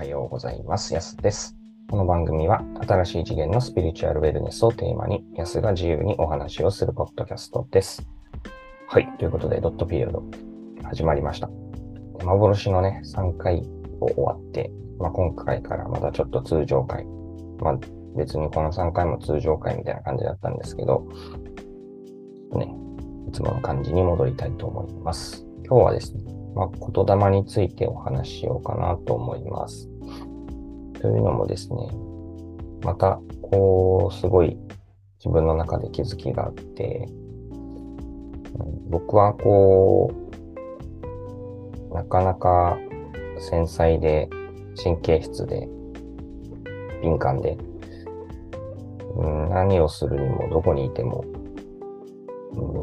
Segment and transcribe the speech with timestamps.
[0.00, 0.94] はようございます。
[0.94, 1.54] やすです。
[1.90, 8.08] この番組は新しい次元のスピリチュアルウェルネスをテーマに、やすが自由にお話をするポッドキャストです。
[8.88, 9.06] はい。
[9.18, 10.24] ということで、ドットピリオド
[10.84, 11.50] 始まりました。
[12.24, 13.68] 幻のね、3回
[14.00, 17.04] を終わって、まあ、今回からまたちょっと通常回。
[17.58, 17.78] まあ、
[18.16, 21.06] 別にこの3回も通常回みたいな感じだったんですけど、
[22.54, 22.74] ね、
[23.28, 25.44] いつもの感じに戻りたいと思います。
[25.66, 26.22] 今日はですね、
[26.54, 29.89] まあ、言霊についてお話ししようかなと思います。
[31.00, 31.88] というのもですね、
[32.82, 34.56] また、こう、すごい
[35.18, 37.08] 自分の中で気づきがあって、
[38.88, 40.12] 僕はこ
[41.90, 42.78] う、なかなか
[43.38, 44.28] 繊細で、
[44.82, 45.68] 神経質で、
[47.02, 47.58] 敏感で、
[49.50, 51.24] 何をするにもどこにいても、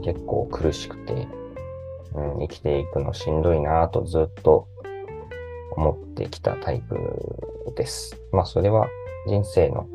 [0.03, 1.27] 結構苦しくて、
[2.13, 4.67] うん、生きていくのしんどいなぁとずっと
[5.75, 6.95] 思ってきたタイプ
[7.73, 8.19] です。
[8.31, 8.87] まあそれは
[9.27, 9.87] 人生の、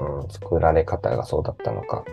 [0.00, 2.04] うん、作られ方がそうだったのか、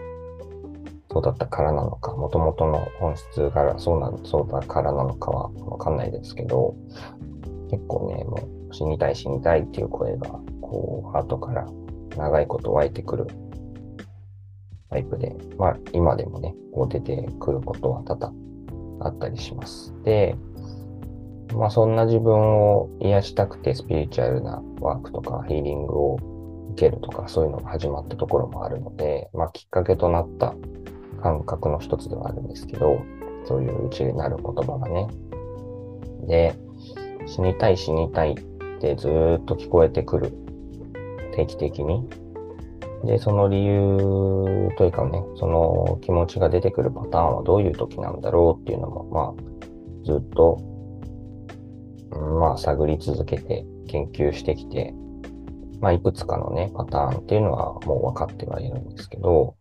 [1.11, 6.75] そうだったからなのか、もともとの本質がそうなそうだからなのかはわかんないですけど、
[7.69, 8.37] 結構ね、も
[8.69, 10.27] う死にたい死にたいっていう声が、
[10.61, 11.67] こう、後から
[12.15, 13.27] 長いこと湧いてくる
[14.89, 18.33] タイプで、まあ今でもね、こう出てくることは多々
[19.01, 19.93] あったりします。
[20.03, 20.35] で、
[21.55, 26.17] まあそんな自分を癒したくてスピリチュアルなワークとかヒーリングを
[26.73, 30.55] 受けるとかそういうのが始まったところもあるので、まあきっかけとなった
[31.21, 33.01] 感覚の一つではあるんですけど、
[33.45, 35.07] そういう内になる言葉がね。
[36.27, 36.55] で、
[37.25, 39.07] 死にたい死にたいってず
[39.41, 40.33] っと聞こえてくる。
[41.35, 42.07] 定期的に。
[43.05, 50.57] で、その理由というかね、その気持ちが出てくるパターンはどういう時なんだろうっていうのも、まあ、ずっと、
[52.19, 54.93] まあ、探り続けて研究してきて、
[55.81, 59.55] まあ、いくつかのね、パターンっていうのはもう分かってはいるんですけど、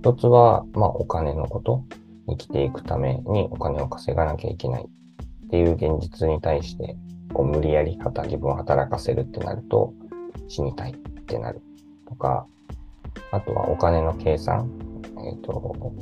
[0.00, 1.84] 一つは、まあ、お金のこと。
[2.28, 6.96] 生きていくためにお金を稼がなきゃいけないっていう現実に対して、
[7.32, 9.94] こう無理やり働自分を働かせるってなると、
[10.48, 11.60] 死にたいってなる
[12.08, 12.46] とか、
[13.30, 14.70] あとはお金の計算、
[15.24, 15.92] えっ、と、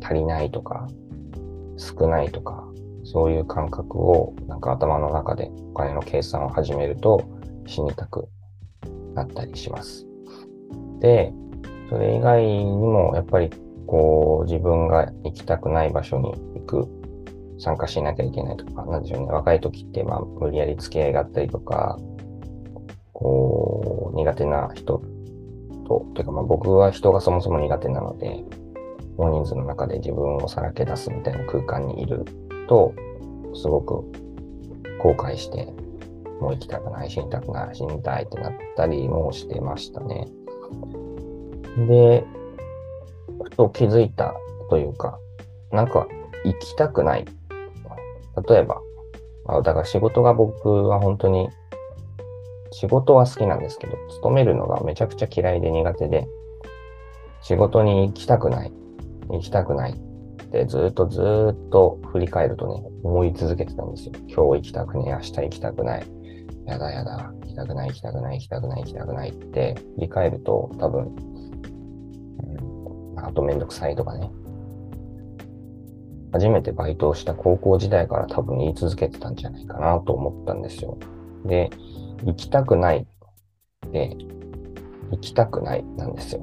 [0.00, 0.86] 足りないとか、
[1.76, 2.64] 少ないとか、
[3.04, 7.22] そういう感覚をなんか頭の中でお金の計算を始めると
[7.66, 8.28] 死にたく
[9.14, 10.06] なったりします。
[11.00, 11.32] で、
[11.90, 13.50] それ以外にもやっぱり
[13.86, 16.88] こう自分が行きたくない場所に行く、
[17.58, 19.26] 参加しなきゃいけないとか、なんでしょうね。
[19.26, 21.98] 若い時ってまあ無理やり付き合いがあったりとか、
[23.12, 25.00] こう苦手な人
[25.86, 28.44] と、というかまあ僕は人がそもそも苦手なので、
[29.16, 32.24] 大人数の中で自分をさらけ出すみたいな空間にいる
[32.66, 32.94] と、
[33.54, 34.04] すごく
[34.98, 35.66] 後悔して、
[36.40, 40.28] もう生きたくない、死にたくない、死にたいってなったりもしてましたね。
[41.88, 42.24] で、
[43.42, 44.34] ふと気づいた
[44.70, 45.18] というか、
[45.70, 46.06] なんか
[46.44, 47.24] 生きたくない。
[48.48, 48.80] 例えば、
[49.46, 51.48] あだから仕事が僕は本当に、
[52.72, 56.26] 仕事は好きなんですけど、勤めるのがめちゃくちゃ嫌いで苦手で、
[57.42, 58.72] 仕事に行きたくない、
[59.28, 60.13] 行きたくないっ
[60.54, 64.12] てずっとずっと振り返るとね、思い続けてたんですよ。
[64.28, 66.06] 今日行きたくねえ、明日行きたくない。
[66.66, 71.16] やだやだ、行きたくない、行きたくない、行きたくない、行きたくないって振り返ると多分、
[73.16, 74.30] あとめんどくさいとかね。
[76.32, 80.98] 初めてバイトをした高校時代から多分言い続けてたんじゃないかなと思ったんですよ。
[81.44, 81.70] で、
[82.24, 83.06] 行きたくない
[83.92, 84.16] で、
[85.10, 86.42] 行きたくないなんですよ。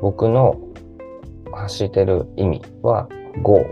[0.00, 0.56] 僕の
[1.58, 3.08] 発してる意味は
[3.42, 3.64] go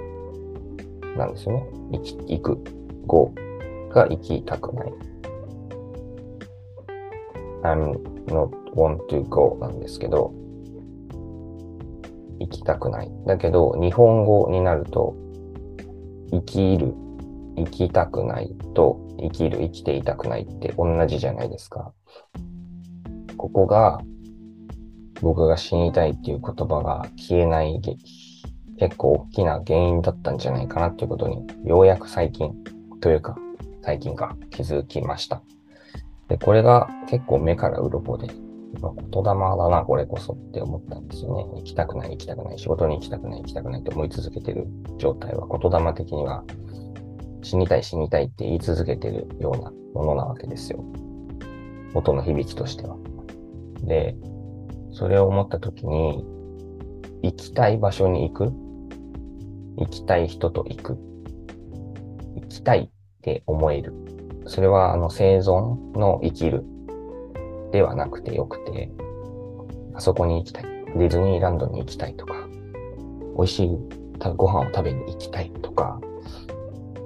[1.17, 1.67] なんですよね。
[1.93, 2.59] 行き、行く。
[3.07, 3.33] go
[3.91, 4.93] が行きたくない。
[7.63, 10.33] I'm not want to go なんですけど、
[12.39, 13.11] 行きたくない。
[13.27, 15.15] だけど、日本語になると、
[16.31, 16.95] 生きる、
[17.57, 21.93] 生きたくないと、生きる、生きていたくないって同じじゃないですか。
[23.37, 24.01] ここが、
[25.23, 27.81] 僕が死にたいっていう言葉が消えない
[28.79, 32.55] 結構大きな原因だったんじゃないかなっていうことに、ようやく最近、
[33.01, 33.37] というか、
[33.83, 35.43] 最近か気づきました。
[36.29, 38.29] で、これが結構目から鱗で、
[38.81, 41.45] まあ言霊だな、これこそって思ったんですよね。
[41.61, 44.67] 行きたくない、行きたくない、仕事に行きたくない、行きたくないって思い続けてる
[44.99, 46.45] 状態は、言霊的には
[47.43, 50.85] 死にたい、死にたいって言い続けてるようなものなわけですよ。
[51.95, 52.97] 音の響きとしては。
[53.83, 54.17] で、
[54.97, 56.25] それを思ったときに、
[57.23, 58.45] 行きたい場所に行く？
[59.77, 60.97] 行きたい人と行く？
[62.35, 63.93] 行きたいって思える。
[64.47, 66.65] それはあの生存の生きる
[67.73, 68.91] ではなくてよくて、
[69.93, 70.65] あそこに行きたい。
[70.65, 72.49] ディズニーランドに行きたいとか、
[73.37, 73.79] 美味しい
[74.35, 76.01] ご飯を食べに行きたいとか、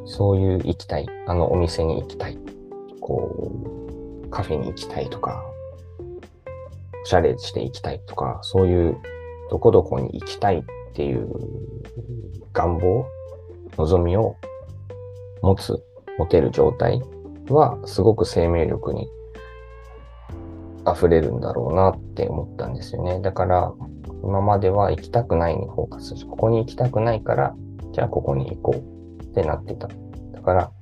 [0.05, 2.39] そういう行きたい、あのお店に行きたい、
[3.01, 3.53] こ
[4.23, 5.45] う、カフェに行きたいとか、
[7.03, 8.97] おしゃれして行きたいとか、そういう
[9.51, 10.63] どこどこに行きたいっ
[10.95, 11.29] ていう
[12.53, 13.07] 願望、
[13.77, 14.37] 望みを
[15.43, 15.83] 持つ、
[16.19, 17.03] 持てる状態
[17.49, 19.09] はすごく生命力に
[20.87, 23.21] 溢れるんだろうなって思ったんですよね。
[23.21, 23.73] だから、
[24.23, 27.55] 今までは行きたくないにフォーカスし、ここに行きたくないから、
[27.93, 29.89] じゃあここに行こうってなってた。
[30.33, 30.73] だから、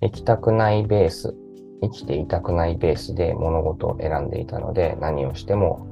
[0.00, 1.34] 行きたくないベース、
[1.82, 5.86] 生きていたくないベースで物事を選んでいたので、何をしても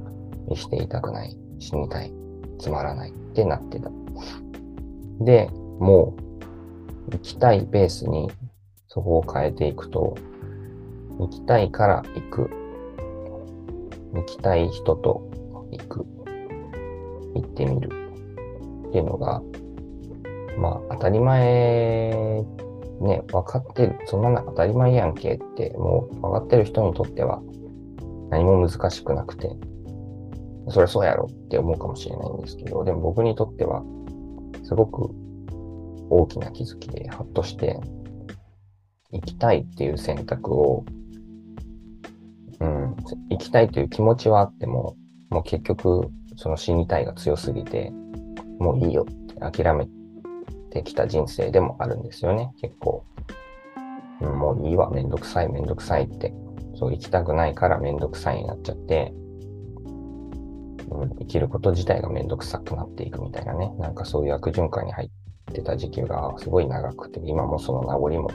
[0.49, 2.13] 生きていたくない、死にたい、
[2.59, 3.89] つまらないってなってた。
[5.21, 5.49] で、
[5.79, 6.15] も
[7.09, 8.29] う、行きたいベースに
[8.87, 10.15] そこを変えていくと、
[11.19, 12.49] 行きたいから行く。
[14.13, 15.29] 行きたい人と
[15.71, 16.05] 行く、
[17.35, 17.89] 行ってみる。
[18.89, 19.41] っていうのが、
[20.57, 22.43] まあ当たり前、
[23.01, 27.41] ね、分かってる、そんなの当たり前やんけって、もう分かってる人にとっては
[28.29, 29.49] 何も難しくなくて、
[30.69, 33.83] そりゃそうやろって思うかもしれないんですけど、でも僕にとっては
[34.63, 35.09] すごく
[36.09, 37.79] 大きな気づきで、ハッとして、
[39.11, 40.83] 行きたいっていう選択を
[42.59, 42.95] うん、
[43.29, 44.95] 行きたいという気持ちはあっても、
[45.29, 47.91] もう結局、その死にたいが強すぎて、
[48.59, 49.87] もういいよって諦め
[50.69, 53.03] てきた人生でもあるんですよね、結構。
[54.21, 56.33] もういいわ、めんどくさい、めんどくさいって。
[56.75, 59.13] そう、行きたくないからめんどくさいになっちゃって、
[60.91, 68.29] うん、生きること自体がめんどくさくなっていくみたいなね、なんかそういう悪循環に入ってた時期がすごい長くて、今もその名残も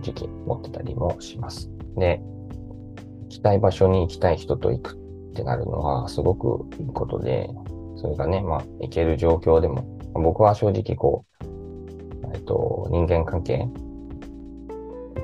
[0.00, 1.70] 正直持ってたりもします。
[1.96, 2.20] で、
[3.24, 4.94] 行きたい場所に行きたい人と行く
[5.32, 7.50] ってなるのはすごくいいことで、
[7.96, 11.46] それがね、まあ、行ける状況でも、僕は正直こう、
[12.42, 13.68] っと、人間関係？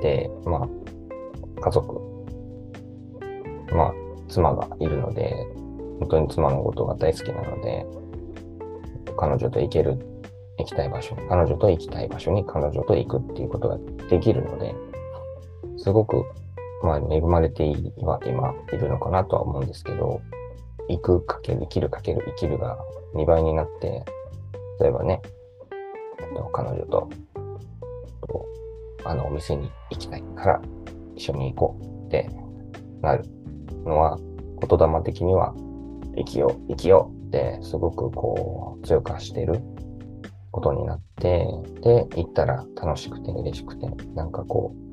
[0.01, 1.99] で、まあ、家族、
[3.71, 3.93] まあ、
[4.27, 5.45] 妻がいるので、
[5.99, 7.85] 本当に妻のことが大好きなので、
[9.17, 9.99] 彼女と行ける、
[10.57, 13.77] 行きたい場所、彼女と行きたい場所に彼女と行くっていうことが
[14.09, 14.73] できるので、
[15.77, 16.25] すごく
[16.81, 17.63] まあ、恵まれて
[17.97, 20.21] は今いるのかなとは思うんですけど、
[20.87, 22.77] 行くかける、生きるかける生きるが
[23.15, 24.03] 2倍になって、
[24.79, 25.21] 例えばね、
[26.51, 27.09] 彼女と、
[29.05, 30.61] あのお店に行きたいから
[31.15, 32.29] 一緒に行こうって
[33.01, 33.23] なる
[33.85, 34.17] のは、
[34.61, 35.53] 言霊的には
[36.17, 39.61] 生きよう、生きようってすごくこう強く発してる
[40.51, 41.47] ことになって、
[41.81, 44.89] で、行ったら楽しくて嬉しくて、なんかこう、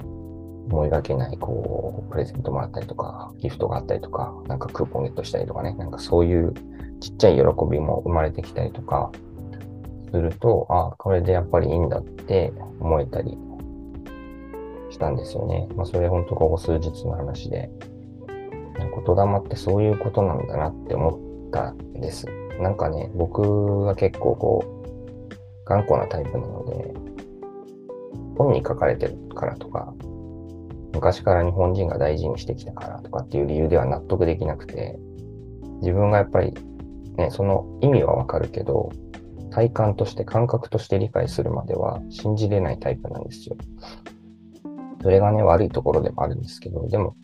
[0.73, 6.52] 思いがけない、こう、プレゼントもらったりとか、ギフトがあったりとか、なんかクーポンゲットしたりとかね、なんかそういう
[7.00, 9.11] ちっちゃい喜びも生まれてきたりとか、
[10.16, 13.36] すると、あ、これでやっぱりいいんだって思えたり
[14.90, 15.68] したんですよね。
[15.76, 17.70] まあ、それ本当ここ数日の話で、
[18.78, 22.26] 言霊ってそういうことなんだなって思ったんです。
[22.60, 26.94] なんかね、僕は結構こう、頑固なタイプなので、
[28.38, 29.92] 本に書かれてるからとか、
[30.94, 34.99] 昔から日本人が大事にしてきたからとかっていう理由では納得できなくて、
[35.80, 36.54] 自分がやっぱり
[37.16, 38.90] ね、その意味はわかるけど、
[39.56, 43.56] 体感として感覚として理解するまでは信じれないタイプなんですよ。
[45.00, 47.16] それがね、悪いところでもあるんですけど、でも、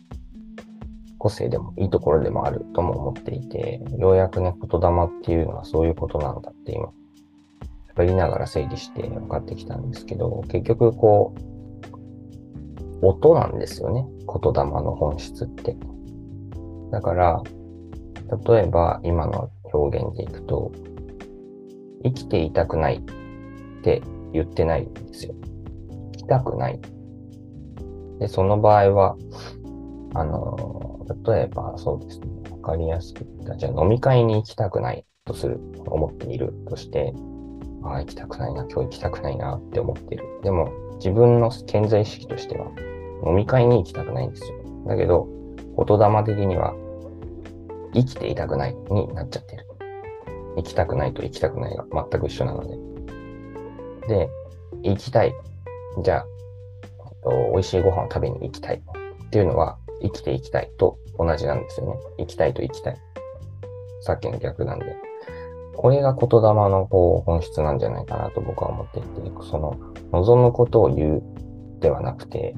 [1.19, 6.89] 個性でもいいところでもあるとも思っていて、ようやくね、言霊っていうのはそういうことなんだって今、
[7.95, 11.35] 喋りながら整理して分かってきたんですけど、結局こ
[13.03, 14.07] う、音なんですよね。
[14.25, 15.77] 言霊の本質って。
[16.89, 17.43] だから、
[18.47, 20.71] 例えば今の表現でいくと、
[22.03, 24.01] 生きていたくないって
[24.33, 25.33] 言ってないんですよ。
[26.13, 26.79] 生きたくない。
[28.19, 29.17] で、その場合は、
[30.13, 37.13] あの、例えばそうですね、わかりやすく言ったじゃあ飲み会に行きたくないとする、思っているとして、
[37.83, 40.23] ああ、行きたくないな、今日行きたくないなって思ってる。
[40.43, 42.67] でも、自分の潜在意識としては、
[43.25, 44.57] 飲み会に行きたくないんですよ。
[44.87, 45.27] だけど、
[45.77, 46.73] 言霊的には、
[47.93, 49.67] 生きていたくないになっちゃってる。
[50.55, 52.77] 行きたくないと行きたくないが全く一緒なので。
[54.07, 54.29] で、
[54.83, 55.33] 行きたい。
[56.03, 56.25] じゃあ、
[57.05, 58.81] えっと美味しいご飯を食べに行きたい。
[59.25, 61.95] っていうのは、生きていきたいと同じなんですよね。
[62.19, 62.97] 行きたいと行きたい。
[64.01, 64.95] さっきの逆なんで。
[65.75, 69.07] これが言霊のこう本質なんじゃないかなと僕は思っていて、
[69.49, 69.77] その
[70.11, 71.23] 望むことを言う
[71.79, 72.55] ではなくて、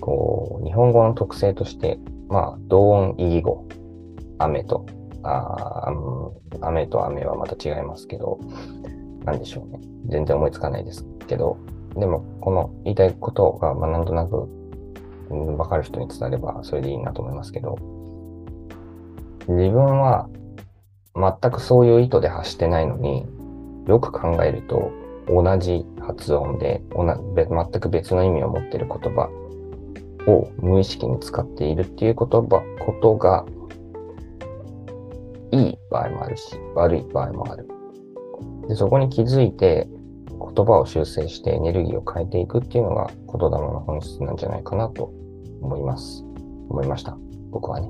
[0.00, 3.66] こう、日本語の特性として、まあ、同音異義語、
[4.38, 4.86] 雨と、
[5.28, 5.92] あ
[6.60, 8.38] 雨と雨はまた違いますけど、
[9.24, 9.80] なんでしょうね。
[10.08, 11.58] 全然思いつかないですけど、
[11.96, 14.48] でも、この言いたいことが、まあ、なんとなく、
[15.58, 17.76] わかる人に伝われば、それでいいなと思いますけど、
[19.48, 20.28] 自分は、
[21.14, 23.26] 全くそういう意図で発してないのに、
[23.86, 24.92] よく考えると、
[25.26, 29.28] 同じ発音で、全く別の意味を持っている言葉
[30.26, 33.44] を無意識に使っているっていう言葉、ことが、
[35.52, 37.68] いい場合もあるし、悪い場合もある。
[38.68, 39.88] でそこに気づいて、
[40.54, 45.12] 言葉を修正してエネルギーを変えていくっていうのが言霊の本質なんじゃないかなと
[45.60, 46.22] 思います。
[46.68, 47.16] 思いました。
[47.50, 47.88] 僕はね。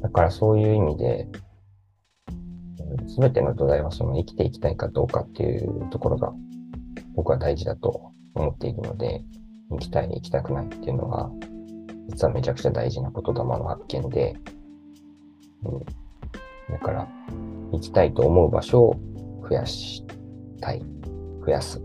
[0.00, 1.28] だからそういう意味で、
[3.06, 6.32] すべての土台はその生きていきたいかどうかっていうところが
[7.14, 9.22] 僕は大事だと思っているので、
[9.70, 11.30] 生きたい、生きたくないっていうのが、
[12.08, 14.36] 実はめちゃくちゃ大事な言霊の発見で、
[15.64, 16.03] うん、
[16.70, 17.08] だから、
[17.72, 18.96] 生きたいと思う場所を
[19.48, 20.04] 増やし
[20.60, 20.82] たい、
[21.44, 21.80] 増やす。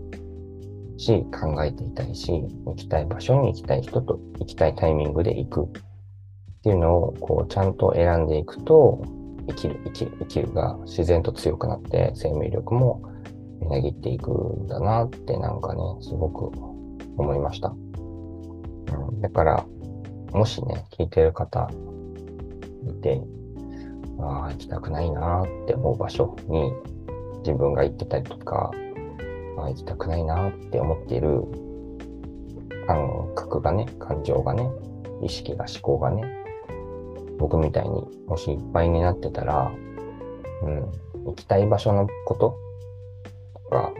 [0.96, 2.30] し、考えていたいし、
[2.66, 5.62] 行きたい場所に行きたい人と行きたいタイミングで行く。
[5.64, 9.02] っていうのを、こう、ちゃんと選んでいくと、
[9.48, 13.02] 生きる、生きる、生きるが自然と強くなって生命力も
[13.60, 16.50] みなぎっていくんだなってなんかね、すごく
[17.16, 17.68] 思いました。
[17.68, 19.64] うん、だから、
[20.32, 21.70] もしね、聞いてる方
[22.86, 23.22] いて、
[24.22, 26.72] ああ、行きたくないなって思う場所に
[27.38, 28.70] 自分が行ってたりとか、
[29.58, 31.42] あ行きたくないなって思っている
[32.86, 34.68] 感覚がね、感情がね、
[35.22, 36.24] 意識が思考がね、
[37.38, 39.72] 僕みたいにもしいっぱいになってたら、
[40.62, 42.58] うん、行きたい場所のこと
[43.54, 43.92] とか、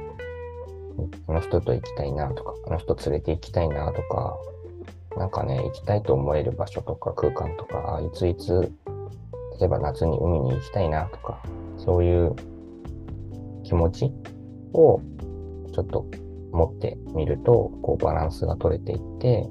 [1.28, 4.36] あの人と行きたいなとか、あの人連れて行きたいなとか、
[5.16, 8.72] なんかね、行きたいと思える場所とか空間とか、いついつ、
[9.60, 11.42] 例えば夏に海に行きたいなとか、
[11.76, 12.34] そういう
[13.62, 14.12] 気持ち
[14.72, 15.00] を
[15.74, 16.06] ちょっと
[16.52, 19.46] 持ってみると、こうバランスが取れていって、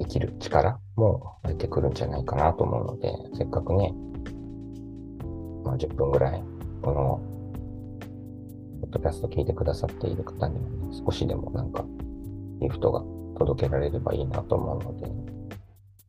[0.00, 3.94] 生きる力も出てくるんじゃないかなと思うので、せっかくね、
[5.64, 6.42] まあ、10分ぐらい、
[6.82, 7.20] この、
[8.82, 11.84] ポッドキャスト聞いてくださっている方には、ね、少しでもなんか、
[12.60, 13.02] ギフトが
[13.38, 15.06] 届けられればいいなと思うので、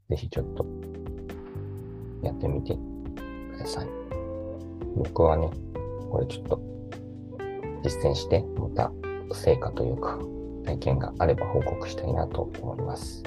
[0.09, 0.65] ぜひちょっと、
[2.21, 2.77] やってみて
[3.53, 3.87] ください。
[4.95, 5.49] 僕はね、
[6.09, 6.61] これちょっと、
[7.83, 8.91] 実践して、また、
[9.33, 10.17] 成果というか、
[10.65, 13.23] 体験があれば報告したいなと思います。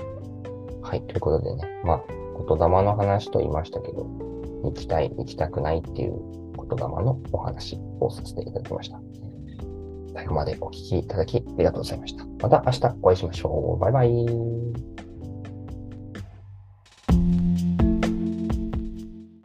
[0.83, 1.03] はい。
[1.03, 2.03] ということでね、まあ、
[2.49, 4.07] 言霊の話と言いましたけど、
[4.65, 6.19] 行きたい、行きたくないっていう
[6.57, 9.01] 言霊のお話をさせていただきました。
[10.15, 12.25] 最後までお聞きいただきありがとうございました。
[12.43, 13.79] また明日お会いしましょう。
[13.79, 14.50] バイバイ。